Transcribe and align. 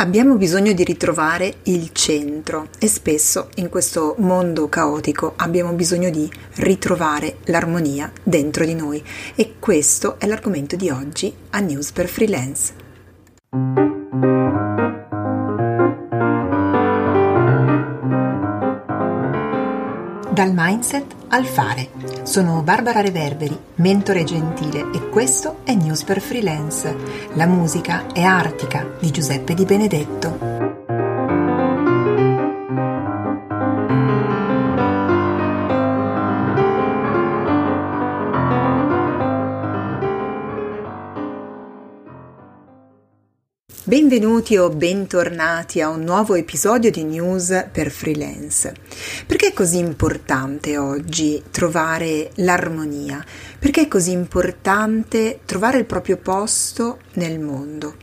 Abbiamo 0.00 0.36
bisogno 0.36 0.72
di 0.72 0.82
ritrovare 0.82 1.56
il 1.64 1.90
centro 1.92 2.68
e 2.78 2.88
spesso 2.88 3.50
in 3.56 3.68
questo 3.68 4.14
mondo 4.16 4.66
caotico 4.70 5.34
abbiamo 5.36 5.74
bisogno 5.74 6.08
di 6.08 6.26
ritrovare 6.54 7.36
l'armonia 7.44 8.10
dentro 8.22 8.64
di 8.64 8.74
noi 8.74 9.04
e 9.34 9.56
questo 9.58 10.18
è 10.18 10.26
l'argomento 10.26 10.74
di 10.74 10.88
oggi 10.88 11.30
a 11.50 11.60
News 11.60 11.92
per 11.92 12.08
Freelance. 12.08 12.72
Dal 20.30 20.52
mindset 20.54 21.19
al 21.30 21.44
fare. 21.44 21.90
Sono 22.22 22.62
Barbara 22.62 23.00
Reverberi, 23.00 23.58
mentore 23.76 24.24
gentile 24.24 24.90
e 24.92 25.08
questo 25.08 25.60
è 25.64 25.74
News 25.74 26.04
per 26.04 26.20
Freelance. 26.20 26.94
La 27.34 27.46
musica 27.46 28.06
è 28.12 28.22
Artica 28.22 28.86
di 29.00 29.10
Giuseppe 29.10 29.54
Di 29.54 29.64
Benedetto. 29.64 30.59
Benvenuti 44.10 44.56
o 44.56 44.70
bentornati 44.70 45.80
a 45.80 45.88
un 45.88 46.02
nuovo 46.02 46.34
episodio 46.34 46.90
di 46.90 47.04
News 47.04 47.66
per 47.70 47.92
Freelance. 47.92 48.74
Perché 49.24 49.50
è 49.50 49.52
così 49.52 49.78
importante 49.78 50.76
oggi 50.78 51.40
trovare 51.52 52.32
l'armonia? 52.34 53.24
Perché 53.56 53.82
è 53.82 53.86
così 53.86 54.10
importante 54.10 55.42
trovare 55.44 55.78
il 55.78 55.84
proprio 55.84 56.16
posto 56.16 56.98
nel 57.14 57.38
mondo? 57.38 57.94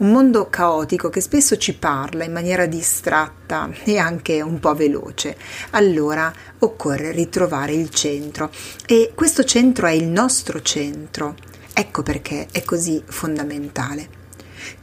Un 0.00 0.10
mondo 0.10 0.50
caotico 0.50 1.08
che 1.08 1.22
spesso 1.22 1.56
ci 1.56 1.74
parla 1.74 2.24
in 2.24 2.32
maniera 2.32 2.66
distratta 2.66 3.70
e 3.84 3.96
anche 3.96 4.42
un 4.42 4.60
po' 4.60 4.74
veloce. 4.74 5.34
Allora 5.70 6.30
occorre 6.58 7.10
ritrovare 7.10 7.72
il 7.72 7.88
centro 7.88 8.50
e 8.84 9.12
questo 9.14 9.44
centro 9.44 9.86
è 9.86 9.92
il 9.92 10.08
nostro 10.08 10.60
centro. 10.60 11.34
Ecco 11.72 12.02
perché 12.02 12.48
è 12.52 12.62
così 12.64 13.02
fondamentale. 13.06 14.23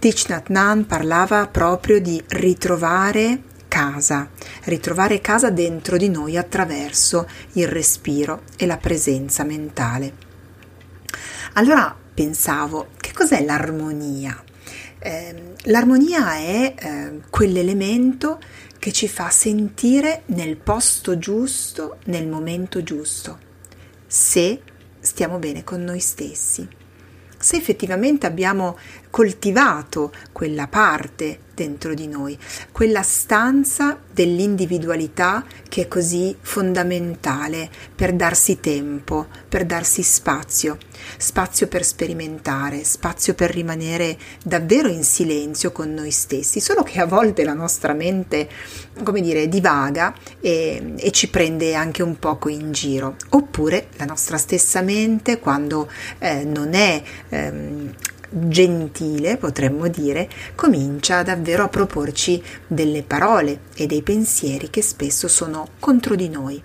Thich 0.02 0.30
Nhat 0.30 0.50
Hanh 0.50 0.86
parlava 0.86 1.46
proprio 1.46 2.02
di 2.02 2.20
ritrovare 2.30 3.44
casa, 3.68 4.32
ritrovare 4.64 5.22
casa 5.22 5.52
dentro 5.52 5.96
di 5.96 6.10
noi 6.10 6.38
attraverso 6.38 7.30
il 7.52 7.68
respiro 7.68 8.42
e 8.58 8.66
la 8.66 8.78
presenza 8.78 9.44
mentale. 9.44 10.12
Allora 11.54 11.96
pensavo, 12.16 12.88
che 13.00 13.12
cos'è 13.14 13.46
l'armonia? 13.46 14.44
Eh, 14.98 15.54
l'armonia 15.66 16.34
è 16.34 16.74
eh, 16.76 17.20
quell'elemento 17.30 18.40
che 18.80 18.92
ci 18.92 19.08
fa 19.08 19.30
sentire 19.30 20.24
nel 20.28 20.58
posto 20.58 21.20
giusto, 21.20 22.00
nel 22.06 22.28
momento 22.28 22.82
giusto, 22.82 23.38
se 24.08 24.64
stiamo 25.00 25.38
bene 25.38 25.64
con 25.64 25.84
noi 25.84 26.00
stessi 26.00 26.80
se 27.42 27.58
effettivamente 27.58 28.26
abbiamo 28.28 28.78
coltivato 29.12 30.12
quella 30.32 30.68
parte 30.68 31.40
dentro 31.54 31.94
di 31.94 32.08
noi, 32.08 32.36
quella 32.72 33.04
stanza 33.04 34.00
dell'individualità 34.12 35.46
che 35.70 35.84
è 35.84 35.88
così 35.88 36.36
fondamentale 36.40 37.70
per 37.94 38.14
darsi 38.14 38.60
tempo, 38.60 39.28
per 39.48 39.66
darsi 39.66 40.02
spazio, 40.02 40.78
spazio 41.18 41.68
per 41.68 41.84
sperimentare, 41.84 42.84
spazio 42.84 43.36
per 43.36 43.52
rimanere 43.52 44.18
davvero 44.44 44.88
in 44.88 45.04
silenzio 45.04 45.72
con 45.72 45.94
noi 45.94 46.10
stessi, 46.10 46.60
solo 46.60 46.82
che 46.82 47.00
a 47.00 47.06
volte 47.06 47.44
la 47.44 47.54
nostra 47.54 47.94
mente, 47.94 48.50
come 49.04 49.22
dire, 49.22 49.48
divaga 49.48 50.16
e, 50.40 50.94
e 50.98 51.12
ci 51.12 51.30
prende 51.30 51.76
anche 51.76 52.02
un 52.02 52.18
poco 52.18 52.50
in 52.50 52.72
giro, 52.72 53.18
oppure 53.30 53.90
la 53.98 54.06
nostra 54.06 54.38
stessa 54.38 54.82
mente 54.82 55.40
quando 55.40 55.90
eh, 56.18 56.44
non 56.44 56.74
è 56.74 57.04
ehm, 57.30 57.94
gentile, 58.32 59.38
potremmo 59.38 59.88
dire, 59.88 60.30
comincia 60.56 61.22
davvero 61.22 61.64
a 61.64 61.70
proporci 61.70 62.42
delle 62.66 63.04
parole 63.04 63.62
e 63.76 63.86
dei 63.86 64.02
pensieri 64.02 64.70
che 64.70 64.82
spesso 64.82 65.28
sono 65.28 65.68
contro 65.80 66.16
di 66.16 66.30
noi. 66.30 66.64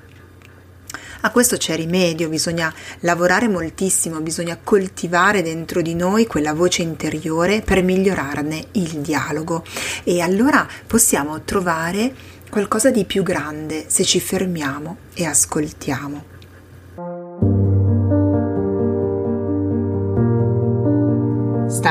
A 1.23 1.31
questo 1.31 1.57
c'è 1.57 1.75
rimedio, 1.75 2.29
bisogna 2.29 2.73
lavorare 3.01 3.49
moltissimo, 3.49 4.21
bisogna 4.21 4.59
coltivare 4.63 5.43
dentro 5.43 5.83
di 5.83 5.95
noi 5.97 6.27
quella 6.27 6.53
voce 6.53 6.83
interiore 6.83 7.63
per 7.63 7.83
migliorarne 7.83 8.67
il 8.73 9.01
dialogo 9.01 9.65
e 10.05 10.21
allora 10.21 10.67
possiamo 10.87 11.43
trovare 11.43 12.15
qualcosa 12.49 12.91
di 12.91 13.05
più 13.05 13.25
grande 13.25 13.87
se 13.89 14.05
ci 14.05 14.21
fermiamo 14.21 14.99
e 15.15 15.25
ascoltiamo. 15.25 16.36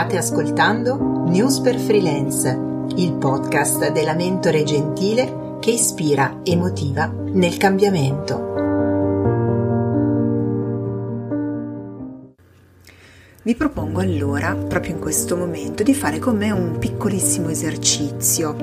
State 0.05 0.17
ascoltando 0.19 1.23
News 1.25 1.61
per 1.61 1.79
Freelance, 1.79 2.49
il 2.97 3.13
podcast 3.13 3.91
della 3.91 4.13
mentore 4.13 4.61
gentile 4.61 5.57
che 5.59 5.71
ispira 5.71 6.41
e 6.43 6.55
motiva 6.55 7.07
nel 7.07 7.57
cambiamento. 7.57 8.53
Vi 13.41 13.55
propongo 13.55 13.99
allora, 13.99 14.53
proprio 14.53 14.93
in 14.93 14.99
questo 14.99 15.35
momento, 15.35 15.81
di 15.81 15.95
fare 15.95 16.19
con 16.19 16.37
me 16.37 16.51
un 16.51 16.77
piccolissimo 16.77 17.49
esercizio. 17.49 18.55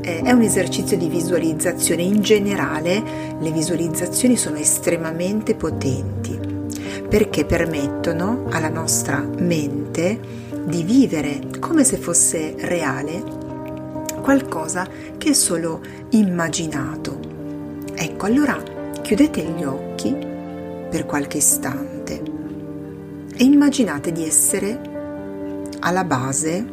Eh, 0.00 0.22
è 0.22 0.32
un 0.32 0.42
esercizio 0.42 0.96
di 0.96 1.08
visualizzazione. 1.08 2.02
In 2.02 2.22
generale 2.22 3.36
le 3.38 3.52
visualizzazioni 3.52 4.36
sono 4.36 4.56
estremamente 4.56 5.54
potenti 5.54 6.56
perché 7.08 7.44
permettono 7.44 8.46
alla 8.50 8.68
nostra 8.68 9.24
mente 9.38 10.47
di 10.68 10.82
vivere 10.82 11.40
come 11.58 11.82
se 11.82 11.96
fosse 11.96 12.54
reale 12.58 13.22
qualcosa 14.20 14.86
che 15.16 15.30
è 15.30 15.32
solo 15.32 15.80
immaginato. 16.10 17.18
Ecco, 17.94 18.26
allora 18.26 18.62
chiudete 19.00 19.42
gli 19.42 19.64
occhi 19.64 20.14
per 20.90 21.06
qualche 21.06 21.38
istante 21.38 22.22
e 23.34 23.44
immaginate 23.44 24.12
di 24.12 24.26
essere 24.26 24.78
alla 25.80 26.04
base 26.04 26.66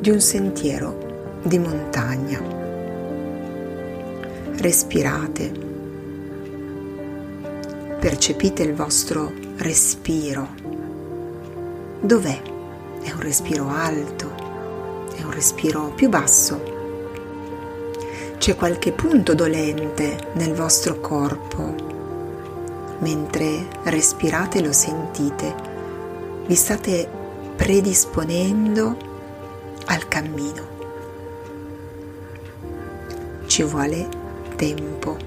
di 0.00 0.08
un 0.08 0.20
sentiero 0.20 1.40
di 1.42 1.58
montagna. 1.58 2.40
Respirate, 4.56 5.52
percepite 8.00 8.62
il 8.62 8.72
vostro 8.72 9.30
respiro. 9.56 10.48
Dov'è? 12.00 12.52
È 13.04 13.12
un 13.12 13.20
respiro 13.20 13.68
alto, 13.68 14.32
è 15.14 15.22
un 15.22 15.30
respiro 15.30 15.92
più 15.94 16.08
basso. 16.08 16.58
C'è 18.38 18.56
qualche 18.56 18.92
punto 18.92 19.34
dolente 19.34 20.30
nel 20.32 20.54
vostro 20.54 21.00
corpo. 21.00 21.74
Mentre 23.00 23.66
respirate 23.82 24.62
lo 24.62 24.72
sentite, 24.72 25.54
vi 26.46 26.54
state 26.54 27.06
predisponendo 27.54 28.96
al 29.84 30.08
cammino. 30.08 30.66
Ci 33.44 33.62
vuole 33.64 34.08
tempo. 34.56 35.18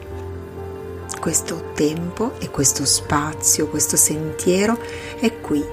Questo 1.19 1.73
tempo 1.75 2.31
e 2.39 2.49
questo 2.49 2.85
spazio, 2.85 3.67
questo 3.67 3.97
sentiero 3.97 4.79
è 5.19 5.39
qui 5.39 5.63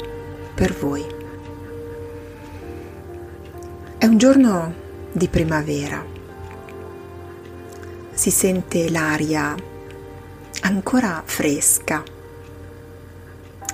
per 0.54 0.74
voi. 0.74 1.22
È 4.04 4.06
un 4.06 4.18
giorno 4.18 4.74
di 5.12 5.28
primavera. 5.28 6.04
Si 8.12 8.30
sente 8.30 8.90
l'aria 8.90 9.54
ancora 10.60 11.22
fresca, 11.24 12.02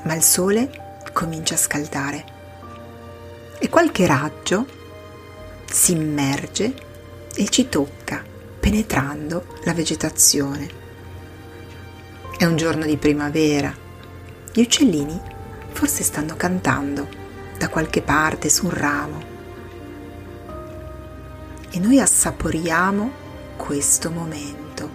ma 0.04 0.14
il 0.14 0.22
sole 0.22 0.98
comincia 1.12 1.54
a 1.54 1.58
scaldare 1.58 2.24
e 3.58 3.68
qualche 3.68 4.06
raggio 4.06 4.66
si 5.68 5.96
immerge 5.96 6.74
e 7.34 7.48
ci 7.48 7.68
tocca 7.68 8.22
penetrando 8.60 9.56
la 9.64 9.74
vegetazione. 9.74 10.68
È 12.38 12.44
un 12.44 12.54
giorno 12.54 12.84
di 12.84 12.96
primavera. 12.96 13.74
Gli 14.52 14.60
uccellini 14.60 15.20
forse 15.72 16.04
stanno 16.04 16.36
cantando 16.36 17.08
da 17.58 17.68
qualche 17.68 18.00
parte 18.00 18.48
su 18.48 18.66
un 18.66 18.70
ramo 18.70 19.29
e 21.70 21.78
noi 21.78 22.00
assaporiamo 22.00 23.10
questo 23.56 24.10
momento. 24.10 24.90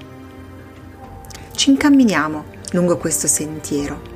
Ci 1.51 1.69
incamminiamo 1.69 2.44
lungo 2.72 2.98
questo 2.98 3.27
sentiero. 3.27 4.13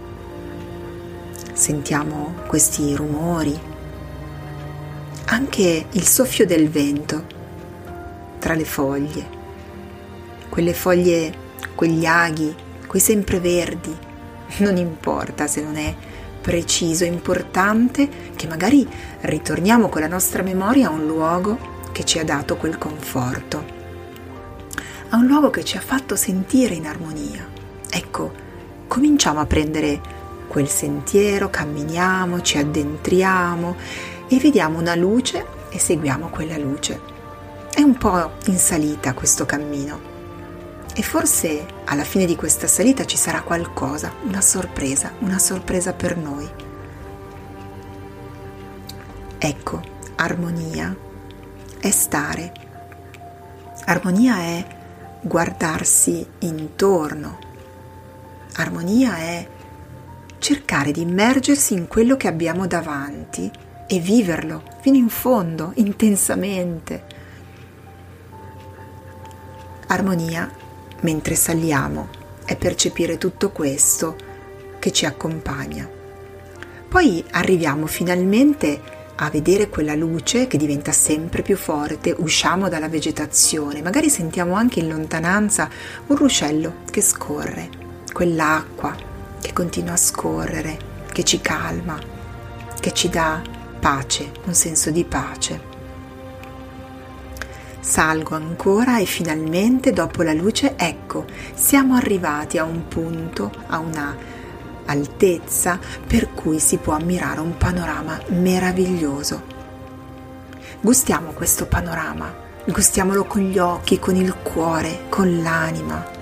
Sentiamo 1.53 2.35
questi 2.47 2.95
rumori, 2.95 3.57
anche 5.25 5.85
il 5.89 6.03
soffio 6.05 6.45
del 6.45 6.69
vento 6.69 7.25
tra 8.39 8.53
le 8.55 8.65
foglie, 8.65 9.37
quelle 10.49 10.73
foglie, 10.73 11.33
quegli 11.75 12.05
aghi, 12.05 12.55
quei 12.87 13.01
sempreverdi, 13.01 13.95
non 14.57 14.77
importa 14.77 15.47
se 15.47 15.61
non 15.61 15.75
è 15.75 15.93
preciso, 16.41 17.03
importante 17.03 18.09
che 18.35 18.47
magari 18.47 18.87
ritorniamo 19.21 19.89
con 19.89 20.01
la 20.01 20.07
nostra 20.07 20.41
memoria 20.41 20.87
a 20.87 20.91
un 20.91 21.05
luogo 21.05 21.77
che 21.99 22.05
ci 22.05 22.17
ha 22.17 22.23
dato 22.23 22.55
quel 22.55 22.77
conforto, 22.77 23.65
a 25.09 25.17
un 25.17 25.25
luogo 25.25 25.49
che 25.49 25.65
ci 25.65 25.75
ha 25.75 25.81
fatto 25.81 26.15
sentire 26.15 26.73
in 26.73 26.87
armonia. 26.87 27.45
Ecco, 27.89 28.31
cominciamo 28.87 29.41
a 29.41 29.45
prendere 29.45 29.99
quel 30.47 30.69
sentiero, 30.69 31.49
camminiamo, 31.49 32.39
ci 32.39 32.57
addentriamo 32.57 33.75
e 34.29 34.37
vediamo 34.37 34.79
una 34.79 34.95
luce 34.95 35.45
e 35.69 35.77
seguiamo 35.77 36.29
quella 36.29 36.57
luce. 36.57 37.01
È 37.69 37.81
un 37.81 37.97
po' 37.97 38.31
in 38.45 38.57
salita 38.57 39.13
questo 39.13 39.45
cammino 39.45 39.99
e 40.95 41.01
forse 41.01 41.65
alla 41.83 42.05
fine 42.05 42.23
di 42.23 42.37
questa 42.37 42.67
salita 42.67 43.03
ci 43.03 43.17
sarà 43.17 43.41
qualcosa, 43.41 44.13
una 44.23 44.39
sorpresa, 44.39 45.11
una 45.19 45.37
sorpresa 45.37 45.91
per 45.91 46.15
noi. 46.15 46.49
Ecco, 49.37 49.81
armonia 50.15 51.07
è 51.79 51.89
stare. 51.91 52.51
Armonia 53.85 54.37
è 54.37 54.65
guardarsi 55.21 56.25
intorno. 56.39 57.39
Armonia 58.55 59.17
è 59.17 59.47
cercare 60.37 60.91
di 60.91 61.01
immergersi 61.01 61.73
in 61.73 61.87
quello 61.87 62.17
che 62.17 62.27
abbiamo 62.27 62.67
davanti 62.67 63.49
e 63.87 63.99
viverlo 63.99 64.63
fino 64.81 64.97
in 64.97 65.09
fondo, 65.09 65.71
intensamente. 65.75 67.03
Armonia, 69.87 70.51
mentre 71.01 71.35
saliamo, 71.35 72.09
è 72.45 72.55
percepire 72.55 73.17
tutto 73.17 73.51
questo 73.51 74.15
che 74.79 74.91
ci 74.91 75.05
accompagna. 75.05 75.89
Poi 76.87 77.23
arriviamo 77.31 77.85
finalmente 77.85 78.97
a 79.21 79.29
vedere 79.29 79.67
quella 79.67 79.95
luce 79.95 80.47
che 80.47 80.57
diventa 80.57 80.93
sempre 80.93 81.41
più 81.41 81.57
forte, 81.57 82.15
usciamo 82.17 82.69
dalla 82.69 82.87
vegetazione, 82.87 83.81
magari 83.81 84.09
sentiamo 84.09 84.53
anche 84.53 84.79
in 84.79 84.87
lontananza 84.87 85.69
un 86.07 86.15
ruscello 86.15 86.75
che 86.89 87.01
scorre, 87.01 87.69
quell'acqua 88.13 88.95
che 89.41 89.51
continua 89.51 89.93
a 89.93 89.97
scorrere, 89.97 90.77
che 91.11 91.23
ci 91.23 91.41
calma, 91.41 91.99
che 92.79 92.93
ci 92.93 93.09
dà 93.09 93.41
pace, 93.79 94.31
un 94.45 94.53
senso 94.53 94.89
di 94.89 95.03
pace. 95.03 95.67
Salgo 97.81 98.35
ancora 98.35 98.99
e 98.99 99.05
finalmente 99.05 99.91
dopo 99.91 100.21
la 100.21 100.33
luce, 100.33 100.75
ecco, 100.77 101.25
siamo 101.53 101.95
arrivati 101.95 102.57
a 102.57 102.63
un 102.63 102.87
punto, 102.87 103.51
a 103.67 103.79
una 103.79 104.15
altezza 104.89 105.79
per 106.05 106.33
cui 106.33 106.59
si 106.59 106.77
può 106.77 106.93
ammirare 106.93 107.39
un 107.39 107.57
panorama 107.57 108.19
meraviglioso. 108.27 109.57
Gustiamo 110.81 111.31
questo 111.31 111.65
panorama, 111.65 112.33
gustiamolo 112.65 113.25
con 113.25 113.41
gli 113.41 113.57
occhi, 113.57 113.99
con 113.99 114.15
il 114.15 114.33
cuore, 114.35 115.05
con 115.09 115.41
l'anima 115.41 116.17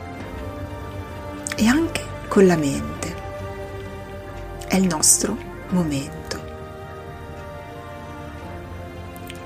e 1.56 1.68
anche 1.68 2.06
con 2.28 2.46
la 2.46 2.56
mente 2.56 3.08
è 4.68 4.76
il 4.76 4.88
nostro 4.88 5.36
momento. 5.70 6.46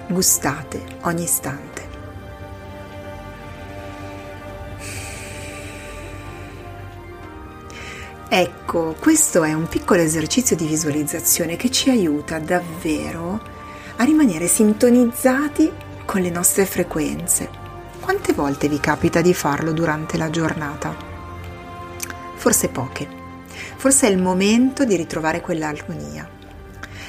Gustate 0.08 0.84
ogni 1.02 1.24
istante. 1.24 1.71
Ecco, 8.34 8.96
questo 8.98 9.44
è 9.44 9.52
un 9.52 9.68
piccolo 9.68 10.00
esercizio 10.00 10.56
di 10.56 10.66
visualizzazione 10.66 11.58
che 11.58 11.70
ci 11.70 11.90
aiuta 11.90 12.40
davvero 12.40 13.42
a 13.98 14.06
rimanere 14.06 14.48
sintonizzati 14.48 15.70
con 16.06 16.22
le 16.22 16.30
nostre 16.30 16.66
frequenze. 16.66 17.50
Quante 18.00 18.32
volte 18.32 18.70
vi 18.70 18.80
capita 18.80 19.20
di 19.20 19.34
farlo 19.34 19.74
durante 19.74 20.16
la 20.16 20.30
giornata? 20.30 20.96
Forse 22.36 22.70
poche. 22.70 23.06
Forse 23.76 24.08
è 24.08 24.12
il 24.12 24.22
momento 24.22 24.86
di 24.86 24.96
ritrovare 24.96 25.42
quell'armonia. 25.42 26.26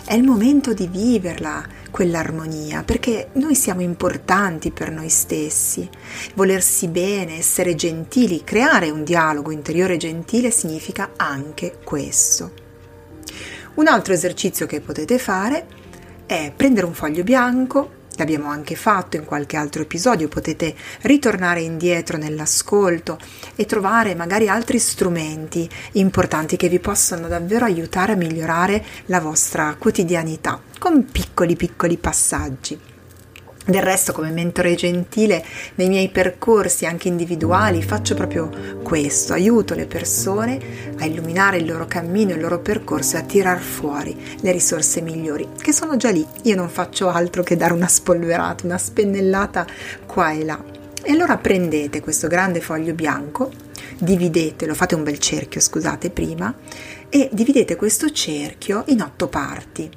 È 0.04 0.14
il 0.14 0.24
momento 0.24 0.74
di 0.74 0.88
viverla, 0.88 1.64
quell'armonia, 1.92 2.82
perché 2.82 3.28
noi 3.34 3.54
siamo 3.54 3.82
importanti 3.82 4.72
per 4.72 4.90
noi 4.90 5.08
stessi. 5.08 5.88
Volersi 6.34 6.88
bene, 6.88 7.38
essere 7.38 7.76
gentili, 7.76 8.42
creare 8.42 8.90
un 8.90 9.04
dialogo 9.04 9.52
interiore 9.52 9.96
gentile 9.96 10.50
significa 10.50 11.12
anche 11.16 11.78
questo. 11.84 12.50
Un 13.74 13.86
altro 13.86 14.12
esercizio 14.12 14.66
che 14.66 14.80
potete 14.80 15.18
fare 15.18 15.66
è 16.26 16.52
prendere 16.54 16.86
un 16.86 16.94
foglio 16.94 17.22
bianco, 17.22 18.00
l'abbiamo 18.16 18.48
anche 18.48 18.74
fatto 18.74 19.16
in 19.16 19.24
qualche 19.24 19.56
altro 19.56 19.82
episodio, 19.82 20.28
potete 20.28 20.74
ritornare 21.02 21.60
indietro 21.60 22.16
nell'ascolto 22.16 23.18
e 23.54 23.64
trovare 23.64 24.14
magari 24.14 24.48
altri 24.48 24.78
strumenti 24.78 25.68
importanti 25.92 26.56
che 26.56 26.68
vi 26.68 26.78
possano 26.78 27.28
davvero 27.28 27.64
aiutare 27.64 28.12
a 28.12 28.16
migliorare 28.16 28.84
la 29.06 29.20
vostra 29.20 29.74
quotidianità 29.78 30.60
con 30.78 31.04
piccoli 31.10 31.56
piccoli 31.56 31.96
passaggi. 31.96 32.91
Del 33.64 33.80
resto, 33.80 34.12
come 34.12 34.30
mentore 34.30 34.74
gentile, 34.74 35.44
nei 35.76 35.88
miei 35.88 36.08
percorsi 36.08 36.84
anche 36.84 37.06
individuali 37.06 37.80
faccio 37.80 38.16
proprio 38.16 38.50
questo, 38.82 39.34
aiuto 39.34 39.74
le 39.74 39.86
persone 39.86 40.58
a 40.98 41.04
illuminare 41.04 41.58
il 41.58 41.66
loro 41.66 41.86
cammino, 41.86 42.32
il 42.32 42.40
loro 42.40 42.58
percorso 42.58 43.14
e 43.14 43.20
a 43.20 43.22
tirar 43.22 43.60
fuori 43.60 44.20
le 44.40 44.50
risorse 44.50 45.00
migliori, 45.00 45.46
che 45.56 45.72
sono 45.72 45.96
già 45.96 46.10
lì. 46.10 46.26
Io 46.42 46.56
non 46.56 46.68
faccio 46.68 47.08
altro 47.08 47.44
che 47.44 47.56
dare 47.56 47.72
una 47.72 47.86
spolverata, 47.86 48.66
una 48.66 48.78
spennellata 48.78 49.64
qua 50.06 50.32
e 50.32 50.44
là. 50.44 50.60
E 51.00 51.12
allora 51.12 51.36
prendete 51.36 52.00
questo 52.00 52.26
grande 52.26 52.60
foglio 52.60 52.94
bianco, 52.94 53.52
dividetelo, 53.96 54.74
fate 54.74 54.96
un 54.96 55.04
bel 55.04 55.18
cerchio, 55.20 55.60
scusate, 55.60 56.10
prima, 56.10 56.52
e 57.08 57.28
dividete 57.30 57.76
questo 57.76 58.10
cerchio 58.10 58.82
in 58.86 59.02
otto 59.02 59.28
parti, 59.28 59.88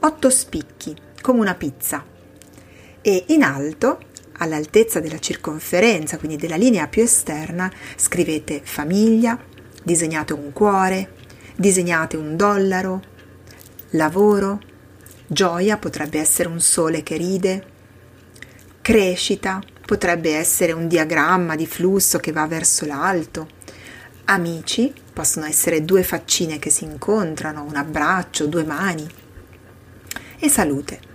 otto 0.00 0.30
spicchi, 0.30 0.96
come 1.20 1.38
una 1.38 1.54
pizza 1.54 2.16
e 3.02 3.24
in 3.28 3.42
alto, 3.42 4.00
all'altezza 4.38 5.00
della 5.00 5.18
circonferenza, 5.18 6.18
quindi 6.18 6.36
della 6.36 6.56
linea 6.56 6.86
più 6.86 7.02
esterna, 7.02 7.70
scrivete 7.96 8.60
famiglia, 8.62 9.38
disegnate 9.82 10.32
un 10.32 10.52
cuore, 10.52 11.12
disegnate 11.56 12.16
un 12.16 12.36
dollaro, 12.36 13.02
lavoro, 13.90 14.60
gioia 15.26 15.76
potrebbe 15.76 16.18
essere 16.18 16.48
un 16.48 16.60
sole 16.60 17.02
che 17.02 17.16
ride, 17.16 17.66
crescita 18.80 19.60
potrebbe 19.84 20.34
essere 20.34 20.72
un 20.72 20.86
diagramma 20.86 21.56
di 21.56 21.66
flusso 21.66 22.18
che 22.18 22.32
va 22.32 22.46
verso 22.46 22.86
l'alto, 22.86 23.48
amici 24.26 24.92
possono 25.12 25.46
essere 25.46 25.84
due 25.84 26.02
faccine 26.02 26.58
che 26.58 26.70
si 26.70 26.84
incontrano, 26.84 27.64
un 27.64 27.74
abbraccio, 27.74 28.46
due 28.46 28.64
mani 28.64 29.06
e 30.38 30.48
salute 30.48 31.07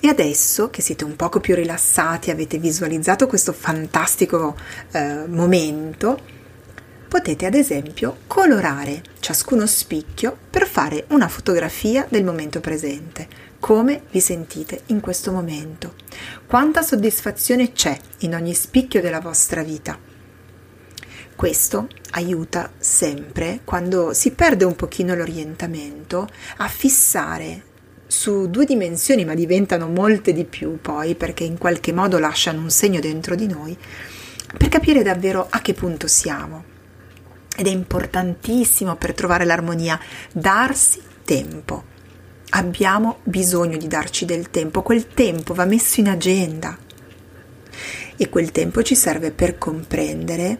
e 0.00 0.08
adesso 0.08 0.70
che 0.70 0.82
siete 0.82 1.04
un 1.04 1.16
poco 1.16 1.40
più 1.40 1.54
rilassati, 1.54 2.30
avete 2.30 2.58
visualizzato 2.58 3.26
questo 3.26 3.52
fantastico 3.52 4.56
eh, 4.92 5.26
momento, 5.26 6.38
potete 7.08 7.44
ad 7.44 7.54
esempio 7.54 8.18
colorare 8.26 9.02
ciascuno 9.18 9.66
spicchio 9.66 10.36
per 10.48 10.66
fare 10.66 11.06
una 11.08 11.28
fotografia 11.28 12.06
del 12.08 12.24
momento 12.24 12.60
presente. 12.60 13.48
Come 13.58 14.02
vi 14.10 14.20
sentite 14.20 14.82
in 14.86 15.00
questo 15.00 15.32
momento? 15.32 15.94
Quanta 16.46 16.82
soddisfazione 16.82 17.72
c'è 17.72 17.98
in 18.20 18.34
ogni 18.34 18.54
spicchio 18.54 19.00
della 19.00 19.20
vostra 19.20 19.62
vita? 19.62 19.98
Questo 21.34 21.88
aiuta 22.12 22.70
sempre, 22.78 23.60
quando 23.64 24.12
si 24.12 24.30
perde 24.30 24.64
un 24.64 24.76
pochino 24.76 25.14
l'orientamento, 25.14 26.28
a 26.58 26.68
fissare 26.68 27.62
su 28.10 28.50
due 28.50 28.64
dimensioni, 28.64 29.24
ma 29.24 29.34
diventano 29.34 29.86
molte 29.86 30.32
di 30.32 30.44
più 30.44 30.80
poi, 30.80 31.14
perché 31.14 31.44
in 31.44 31.56
qualche 31.58 31.92
modo 31.92 32.18
lasciano 32.18 32.60
un 32.60 32.70
segno 32.70 32.98
dentro 32.98 33.36
di 33.36 33.46
noi, 33.46 33.76
per 34.58 34.68
capire 34.68 35.04
davvero 35.04 35.46
a 35.48 35.60
che 35.60 35.74
punto 35.74 36.08
siamo. 36.08 36.64
Ed 37.56 37.68
è 37.68 37.70
importantissimo 37.70 38.96
per 38.96 39.14
trovare 39.14 39.44
l'armonia 39.44 39.98
darsi 40.32 41.00
tempo. 41.24 41.84
Abbiamo 42.50 43.18
bisogno 43.22 43.76
di 43.76 43.86
darci 43.86 44.24
del 44.24 44.50
tempo, 44.50 44.82
quel 44.82 45.06
tempo 45.06 45.54
va 45.54 45.64
messo 45.64 46.00
in 46.00 46.08
agenda 46.08 46.76
e 48.16 48.28
quel 48.28 48.50
tempo 48.50 48.82
ci 48.82 48.96
serve 48.96 49.30
per 49.30 49.56
comprendere 49.56 50.58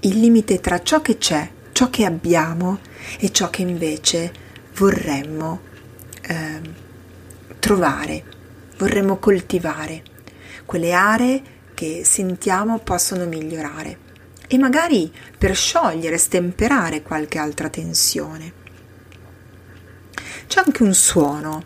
il 0.00 0.20
limite 0.20 0.60
tra 0.60 0.82
ciò 0.82 1.00
che 1.00 1.16
c'è, 1.16 1.50
ciò 1.72 1.88
che 1.88 2.04
abbiamo 2.04 2.80
e 3.18 3.32
ciò 3.32 3.48
che 3.48 3.62
invece 3.62 4.30
vorremmo 4.74 5.74
eh, 6.26 6.60
trovare 7.58 8.34
vorremmo 8.78 9.16
coltivare, 9.16 10.02
quelle 10.64 10.92
aree 10.92 11.42
che 11.74 12.02
sentiamo 12.04 12.78
possono 12.78 13.26
migliorare 13.26 14.04
e 14.48 14.58
magari 14.58 15.12
per 15.36 15.54
sciogliere, 15.54 16.18
stemperare 16.18 17.02
qualche 17.02 17.38
altra 17.38 17.68
tensione. 17.68 18.64
C'è 20.46 20.62
anche 20.64 20.82
un 20.82 20.94
suono 20.94 21.64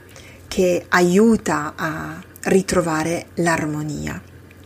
che 0.49 0.87
aiuta 0.88 1.75
a 1.76 2.23
ritrovare 2.45 3.29
l'armonia. 3.35 4.21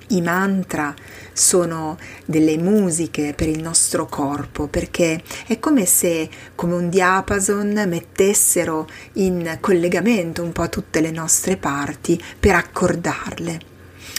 I 0.09 0.21
mantra 0.21 0.95
sono 1.35 1.99
delle 2.25 2.57
musiche 2.57 3.35
per 3.35 3.49
il 3.49 3.61
nostro 3.61 4.07
corpo 4.07 4.69
perché 4.69 5.23
è 5.47 5.59
come 5.59 5.85
se, 5.85 6.31
come 6.55 6.75
un 6.75 6.89
diapason, 6.89 7.85
mettessero 7.87 8.89
in 9.15 9.59
collegamento 9.61 10.43
un 10.43 10.53
po' 10.53 10.71
tutte 10.71 11.03
le 11.03 11.11
nostre 11.11 11.59
parti 11.59 12.19
per 12.41 12.55
accordarle. 12.55 13.73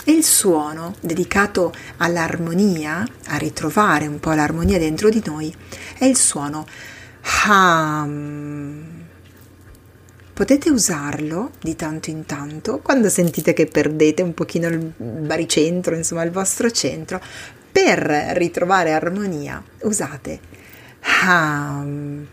E 0.03 0.11
il 0.11 0.23
suono 0.23 0.93
dedicato 0.99 1.73
all'armonia, 1.97 3.03
a 3.29 3.37
ritrovare 3.37 4.05
un 4.05 4.19
po' 4.19 4.33
l'armonia 4.33 4.77
dentro 4.77 5.09
di 5.09 5.23
noi, 5.25 5.51
è 5.97 6.05
il 6.05 6.15
suono 6.15 6.67
Ham. 7.47 8.94
Potete 10.35 10.69
usarlo 10.69 11.51
di 11.61 11.77
tanto 11.77 12.09
in 12.09 12.25
tanto 12.25 12.79
quando 12.79 13.07
sentite 13.07 13.53
che 13.53 13.67
perdete 13.67 14.21
un 14.21 14.33
pochino 14.33 14.67
il 14.67 14.79
baricentro, 14.79 15.95
insomma 15.95 16.23
il 16.23 16.31
vostro 16.31 16.69
centro, 16.71 17.21
per 17.71 17.99
ritrovare 18.33 18.91
armonia 18.91 19.63
usate 19.83 20.39
Ham. 21.23 22.27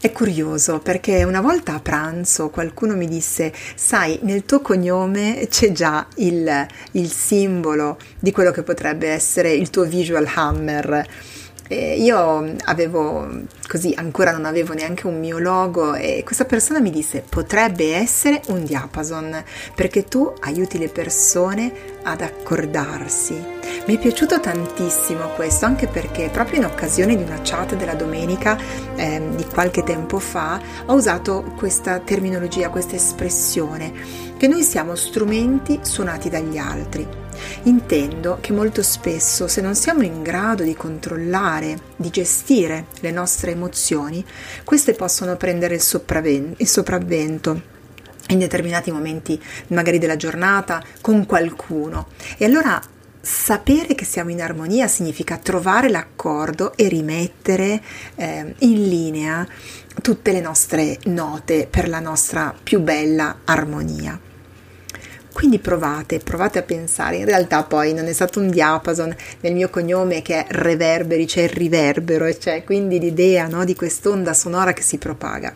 È 0.00 0.10
curioso 0.10 0.80
perché 0.80 1.22
una 1.22 1.40
volta 1.40 1.74
a 1.74 1.80
pranzo 1.80 2.50
qualcuno 2.50 2.96
mi 2.96 3.06
disse, 3.06 3.52
sai, 3.76 4.18
nel 4.22 4.44
tuo 4.44 4.60
cognome 4.60 5.46
c'è 5.48 5.70
già 5.70 6.04
il, 6.16 6.66
il 6.92 7.10
simbolo 7.12 7.96
di 8.18 8.32
quello 8.32 8.50
che 8.50 8.64
potrebbe 8.64 9.06
essere 9.06 9.52
il 9.52 9.70
tuo 9.70 9.84
visual 9.84 10.28
hammer 10.34 11.06
e 11.68 12.00
io 12.00 12.54
avevo 12.64 13.28
così, 13.66 13.94
ancora 13.96 14.32
non 14.32 14.44
avevo 14.44 14.72
neanche 14.74 15.06
un 15.06 15.18
mio 15.18 15.38
logo 15.38 15.94
e 15.94 16.22
questa 16.24 16.44
persona 16.44 16.80
mi 16.80 16.90
disse 16.90 17.24
potrebbe 17.28 17.94
essere 17.94 18.40
un 18.48 18.64
diapason 18.64 19.42
perché 19.74 20.04
tu 20.04 20.32
aiuti 20.40 20.78
le 20.78 20.88
persone 20.88 21.72
ad 22.02 22.20
accordarsi. 22.20 23.55
Mi 23.86 23.94
è 23.94 24.00
piaciuto 24.00 24.40
tantissimo 24.40 25.28
questo 25.36 25.64
anche 25.64 25.86
perché 25.86 26.28
proprio 26.28 26.58
in 26.58 26.64
occasione 26.64 27.16
di 27.16 27.22
una 27.22 27.38
chat 27.44 27.76
della 27.76 27.94
domenica 27.94 28.58
eh, 28.96 29.22
di 29.36 29.44
qualche 29.44 29.84
tempo 29.84 30.18
fa 30.18 30.60
ho 30.86 30.94
usato 30.94 31.52
questa 31.56 32.00
terminologia, 32.00 32.68
questa 32.68 32.96
espressione 32.96 33.92
che 34.36 34.48
noi 34.48 34.64
siamo 34.64 34.96
strumenti 34.96 35.78
suonati 35.82 36.28
dagli 36.28 36.58
altri. 36.58 37.06
Intendo 37.62 38.38
che 38.40 38.52
molto 38.52 38.82
spesso 38.82 39.46
se 39.46 39.60
non 39.60 39.76
siamo 39.76 40.02
in 40.02 40.20
grado 40.20 40.64
di 40.64 40.74
controllare, 40.74 41.78
di 41.94 42.10
gestire 42.10 42.86
le 42.98 43.12
nostre 43.12 43.52
emozioni, 43.52 44.24
queste 44.64 44.94
possono 44.94 45.36
prendere 45.36 45.76
il, 45.76 46.54
il 46.56 46.66
sopravvento 46.66 47.74
in 48.30 48.40
determinati 48.40 48.90
momenti 48.90 49.40
magari 49.68 49.98
della 49.98 50.16
giornata 50.16 50.82
con 51.00 51.24
qualcuno. 51.24 52.08
E 52.36 52.44
allora 52.44 52.82
sapere 53.26 53.96
che 53.96 54.04
siamo 54.04 54.30
in 54.30 54.40
armonia 54.40 54.86
significa 54.86 55.36
trovare 55.36 55.88
l'accordo 55.88 56.76
e 56.76 56.86
rimettere 56.86 57.82
eh, 58.14 58.54
in 58.58 58.88
linea 58.88 59.44
tutte 60.00 60.30
le 60.30 60.40
nostre 60.40 60.96
note 61.06 61.66
per 61.68 61.88
la 61.88 61.98
nostra 61.98 62.54
più 62.62 62.80
bella 62.80 63.38
armonia. 63.44 64.25
Quindi 65.36 65.58
provate, 65.58 66.18
provate 66.18 66.60
a 66.60 66.62
pensare, 66.62 67.16
in 67.16 67.26
realtà 67.26 67.62
poi 67.62 67.92
non 67.92 68.06
è 68.06 68.12
stato 68.14 68.40
un 68.40 68.48
diapason 68.48 69.14
nel 69.40 69.52
mio 69.52 69.68
cognome 69.68 70.22
che 70.22 70.46
è 70.46 70.46
reverberi, 70.48 71.26
c'è 71.26 71.42
il 71.42 71.50
riverbero, 71.50 72.24
e 72.24 72.38
c'è 72.38 72.64
quindi 72.64 72.98
l'idea 72.98 73.46
no, 73.46 73.66
di 73.66 73.74
quest'onda 73.74 74.32
sonora 74.32 74.72
che 74.72 74.80
si 74.80 74.96
propaga. 74.96 75.52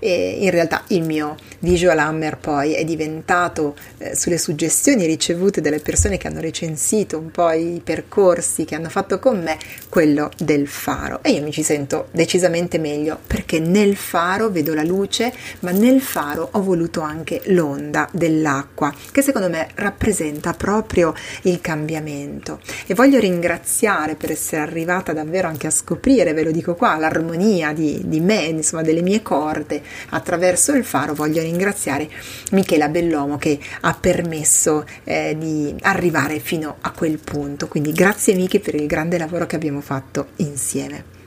E 0.00 0.38
in 0.40 0.50
realtà 0.50 0.82
il 0.88 1.04
mio 1.04 1.36
visual 1.60 2.00
hammer 2.00 2.36
poi 2.38 2.74
è 2.74 2.84
diventato 2.84 3.76
eh, 3.98 4.16
sulle 4.16 4.38
suggestioni 4.38 5.06
ricevute 5.06 5.60
dalle 5.60 5.78
persone 5.78 6.18
che 6.18 6.26
hanno 6.26 6.40
recensito 6.40 7.16
un 7.16 7.30
po' 7.30 7.52
i 7.52 7.80
percorsi 7.84 8.64
che 8.64 8.74
hanno 8.74 8.88
fatto 8.88 9.20
con 9.20 9.40
me, 9.40 9.56
quello 9.88 10.32
del 10.36 10.66
faro. 10.66 11.20
E 11.22 11.30
io 11.30 11.42
mi 11.42 11.52
ci 11.52 11.62
sento 11.62 12.08
decisamente 12.10 12.76
meglio 12.78 13.20
perché 13.24 13.60
nel 13.60 13.94
faro 13.94 14.50
vedo 14.50 14.74
la 14.74 14.82
luce, 14.82 15.32
ma 15.60 15.70
nel 15.70 16.00
faro 16.00 16.48
ho 16.50 16.60
voluto 16.60 17.02
anche 17.02 17.40
l'onda 17.44 18.08
dell'acqua 18.10 18.92
che 19.12 19.22
secondo 19.22 19.48
me 19.48 19.68
rappresenta 19.76 20.54
proprio 20.54 21.14
il 21.42 21.60
cambiamento. 21.60 22.60
E 22.86 22.94
voglio 22.94 23.20
ringraziare 23.20 24.16
per 24.16 24.32
essere 24.32 24.62
arrivata 24.62 25.12
davvero 25.12 25.46
anche 25.46 25.66
a 25.66 25.70
scoprire, 25.70 26.32
ve 26.32 26.42
lo 26.42 26.50
dico 26.50 26.74
qua, 26.74 26.96
l'armonia 26.96 27.72
di, 27.72 28.00
di 28.04 28.20
me, 28.20 28.42
insomma 28.44 28.82
delle 28.82 29.02
mie 29.02 29.22
corde 29.22 29.82
attraverso 30.10 30.72
il 30.72 30.84
faro. 30.84 31.14
Voglio 31.14 31.42
ringraziare 31.42 32.08
Michela 32.52 32.88
Bellomo 32.88 33.36
che 33.36 33.58
ha 33.82 33.94
permesso 33.94 34.84
eh, 35.04 35.36
di 35.38 35.74
arrivare 35.82 36.40
fino 36.40 36.78
a 36.80 36.90
quel 36.90 37.18
punto. 37.18 37.68
Quindi 37.68 37.92
grazie 37.92 38.34
Michi 38.34 38.58
per 38.58 38.74
il 38.74 38.86
grande 38.86 39.18
lavoro 39.18 39.46
che 39.46 39.56
abbiamo 39.56 39.80
fatto 39.80 40.28
insieme. 40.36 41.21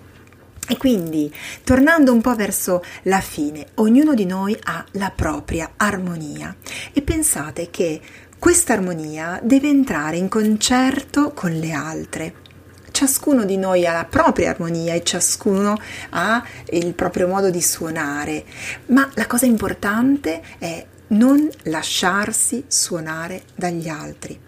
E 0.67 0.77
quindi, 0.77 1.31
tornando 1.63 2.11
un 2.11 2.21
po' 2.21 2.35
verso 2.35 2.83
la 3.03 3.21
fine, 3.21 3.67
ognuno 3.75 4.15
di 4.15 4.25
noi 4.25 4.57
ha 4.63 4.83
la 4.93 5.11
propria 5.15 5.73
armonia 5.77 6.55
e 6.91 7.01
pensate 7.03 7.69
che 7.69 8.01
questa 8.39 8.73
armonia 8.73 9.39
deve 9.43 9.67
entrare 9.67 10.17
in 10.17 10.27
concerto 10.27 11.33
con 11.33 11.51
le 11.51 11.71
altre. 11.71 12.33
Ciascuno 12.89 13.43
di 13.43 13.57
noi 13.57 13.85
ha 13.85 13.93
la 13.93 14.05
propria 14.05 14.49
armonia 14.49 14.93
e 14.93 15.03
ciascuno 15.03 15.77
ha 16.11 16.43
il 16.71 16.93
proprio 16.93 17.27
modo 17.27 17.49
di 17.49 17.61
suonare, 17.61 18.45
ma 18.87 19.09
la 19.15 19.27
cosa 19.27 19.45
importante 19.45 20.41
è 20.57 20.85
non 21.07 21.47
lasciarsi 21.63 22.63
suonare 22.67 23.43
dagli 23.53 23.87
altri. 23.87 24.44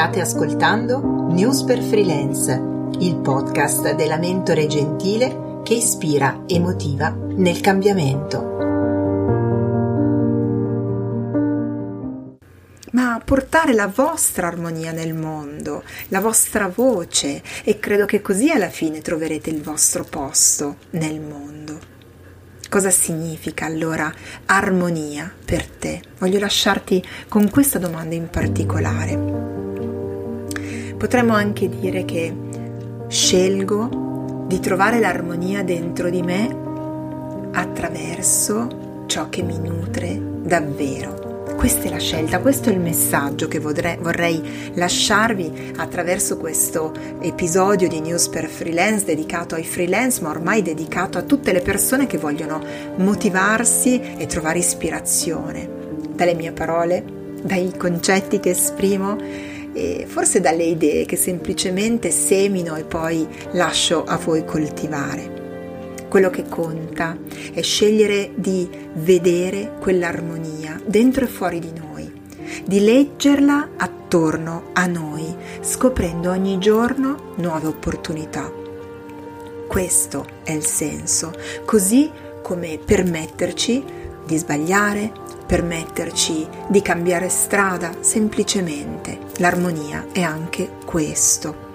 State 0.00 0.22
ascoltando 0.22 1.28
News 1.28 1.62
per 1.64 1.78
Freelance, 1.78 2.52
il 3.00 3.16
podcast 3.16 3.94
della 3.96 4.16
mentore 4.16 4.66
gentile 4.66 5.60
che 5.62 5.74
ispira 5.74 6.44
e 6.46 6.58
motiva 6.58 7.10
nel 7.10 7.60
cambiamento. 7.60 8.56
ma 12.92 13.20
portare 13.22 13.74
la 13.74 13.88
vostra 13.88 14.46
armonia 14.46 14.90
nel 14.92 15.12
mondo, 15.12 15.84
la 16.08 16.20
vostra 16.20 16.66
voce 16.68 17.42
e 17.62 17.78
credo 17.78 18.06
che 18.06 18.22
così 18.22 18.50
alla 18.50 18.70
fine 18.70 19.02
troverete 19.02 19.50
il 19.50 19.60
vostro 19.60 20.04
posto 20.04 20.76
nel 20.92 21.20
mondo. 21.20 21.78
Cosa 22.70 22.90
significa 22.90 23.66
allora 23.66 24.10
armonia 24.46 25.30
per 25.44 25.66
te? 25.66 26.00
Voglio 26.18 26.38
lasciarti 26.38 27.04
con 27.28 27.50
questa 27.50 27.78
domanda 27.78 28.14
in 28.14 28.30
particolare. 28.30 29.59
Potremmo 31.00 31.32
anche 31.32 31.66
dire 31.66 32.04
che 32.04 32.30
scelgo 33.08 34.44
di 34.46 34.60
trovare 34.60 35.00
l'armonia 35.00 35.62
dentro 35.62 36.10
di 36.10 36.20
me 36.20 36.54
attraverso 37.52 39.04
ciò 39.06 39.30
che 39.30 39.42
mi 39.42 39.58
nutre 39.58 40.20
davvero. 40.42 41.54
Questa 41.56 41.84
è 41.84 41.88
la 41.88 41.96
scelta, 41.96 42.40
questo 42.40 42.68
è 42.68 42.72
il 42.72 42.80
messaggio 42.80 43.48
che 43.48 43.58
vorrei, 43.58 43.96
vorrei 43.96 44.72
lasciarvi 44.74 45.72
attraverso 45.76 46.36
questo 46.36 46.92
episodio 47.22 47.88
di 47.88 48.00
News 48.00 48.28
per 48.28 48.46
Freelance 48.46 49.06
dedicato 49.06 49.54
ai 49.54 49.64
freelance, 49.64 50.20
ma 50.20 50.28
ormai 50.28 50.60
dedicato 50.60 51.16
a 51.16 51.22
tutte 51.22 51.52
le 51.52 51.62
persone 51.62 52.06
che 52.06 52.18
vogliono 52.18 52.62
motivarsi 52.96 54.02
e 54.18 54.26
trovare 54.26 54.58
ispirazione 54.58 55.66
dalle 56.14 56.34
mie 56.34 56.52
parole, 56.52 57.02
dai 57.42 57.72
concetti 57.74 58.38
che 58.38 58.50
esprimo 58.50 59.48
e 59.72 60.04
forse 60.06 60.40
dalle 60.40 60.64
idee 60.64 61.04
che 61.04 61.16
semplicemente 61.16 62.10
semino 62.10 62.76
e 62.76 62.84
poi 62.84 63.26
lascio 63.52 64.04
a 64.04 64.16
voi 64.16 64.44
coltivare. 64.44 65.38
Quello 66.08 66.30
che 66.30 66.48
conta 66.48 67.16
è 67.52 67.62
scegliere 67.62 68.32
di 68.34 68.68
vedere 68.94 69.74
quell'armonia 69.80 70.80
dentro 70.84 71.24
e 71.24 71.28
fuori 71.28 71.60
di 71.60 71.72
noi, 71.72 72.12
di 72.64 72.80
leggerla 72.80 73.70
attorno 73.76 74.70
a 74.72 74.86
noi, 74.86 75.32
scoprendo 75.60 76.30
ogni 76.30 76.58
giorno 76.58 77.34
nuove 77.36 77.68
opportunità. 77.68 78.50
Questo 79.68 80.26
è 80.42 80.50
il 80.50 80.64
senso, 80.64 81.32
così 81.64 82.10
come 82.42 82.80
permetterci 82.84 83.84
di 84.26 84.36
sbagliare, 84.36 85.12
permetterci 85.46 86.46
di 86.68 86.82
cambiare 86.82 87.28
strada 87.28 87.92
semplicemente. 88.00 89.29
L'armonia 89.40 90.06
è 90.12 90.20
anche 90.20 90.68
questo. 90.84 91.68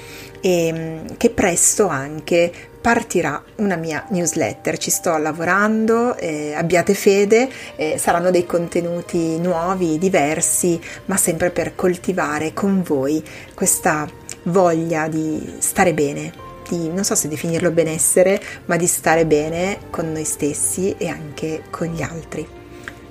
e 0.40 0.72
mm, 0.72 1.06
che 1.16 1.30
presto 1.30 1.88
anche 1.88 2.52
partirà 2.86 3.42
una 3.56 3.74
mia 3.74 4.06
newsletter, 4.10 4.78
ci 4.78 4.92
sto 4.92 5.16
lavorando, 5.16 6.16
eh, 6.16 6.54
abbiate 6.54 6.94
fede, 6.94 7.48
eh, 7.74 7.98
saranno 7.98 8.30
dei 8.30 8.46
contenuti 8.46 9.40
nuovi, 9.40 9.98
diversi, 9.98 10.80
ma 11.06 11.16
sempre 11.16 11.50
per 11.50 11.74
coltivare 11.74 12.52
con 12.52 12.84
voi 12.84 13.20
questa 13.54 14.08
voglia 14.44 15.08
di 15.08 15.56
stare 15.58 15.94
bene, 15.94 16.32
di, 16.68 16.88
non 16.88 17.02
so 17.02 17.16
se 17.16 17.26
definirlo 17.26 17.72
benessere, 17.72 18.40
ma 18.66 18.76
di 18.76 18.86
stare 18.86 19.26
bene 19.26 19.78
con 19.90 20.12
noi 20.12 20.22
stessi 20.22 20.94
e 20.96 21.08
anche 21.08 21.64
con 21.70 21.88
gli 21.88 22.02
altri. 22.02 22.55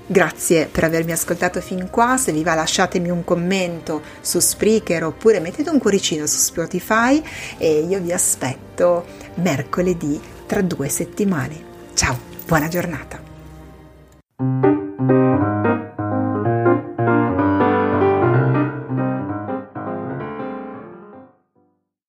Grazie 0.08 0.68
per 0.68 0.84
avermi 0.84 1.12
ascoltato 1.12 1.60
fin 1.62 1.90
qua, 1.90 2.16
se 2.18 2.32
vi 2.32 2.44
va 2.44 2.54
lasciatemi 2.54 3.10
un 3.10 3.24
commento 3.24 4.04
su 4.22 4.40
Spreaker 4.40 5.04
oppure 5.04 5.40
mettete 5.40 5.72
un 5.72 5.80
cuoricino 5.80 6.28
su 6.28 6.38
Spotify 6.38 7.24
e 7.58 7.80
io 7.80 8.00
vi 8.00 8.14
aspetto 8.14 9.06
mercoledì 9.36 10.22
tra 10.46 10.62
due 10.62 10.90
settimane. 10.90 11.74
Ciao, 11.96 12.20
buona 12.46 12.68
giornata! 12.68 13.25